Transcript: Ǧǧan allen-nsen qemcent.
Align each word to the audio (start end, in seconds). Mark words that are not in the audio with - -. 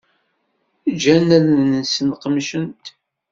Ǧǧan 0.93 1.27
allen-nsen 1.37 2.09
qemcent. 2.21 2.85